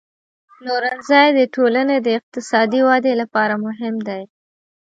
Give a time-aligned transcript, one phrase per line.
[0.55, 4.23] پلورنځی د ټولنې د اقتصادي ودې لپاره مهم دی.